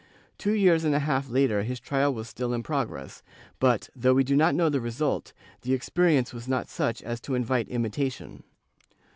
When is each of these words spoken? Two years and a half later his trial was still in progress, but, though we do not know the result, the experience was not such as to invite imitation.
Two 0.39 0.53
years 0.53 0.83
and 0.83 0.95
a 0.95 0.99
half 1.05 1.29
later 1.29 1.61
his 1.61 1.79
trial 1.79 2.11
was 2.11 2.27
still 2.27 2.55
in 2.55 2.63
progress, 2.63 3.21
but, 3.59 3.91
though 3.95 4.15
we 4.15 4.23
do 4.23 4.35
not 4.35 4.55
know 4.55 4.67
the 4.67 4.81
result, 4.81 5.31
the 5.61 5.75
experience 5.75 6.33
was 6.33 6.47
not 6.47 6.67
such 6.69 7.03
as 7.03 7.21
to 7.21 7.35
invite 7.35 7.67
imitation. 7.69 8.41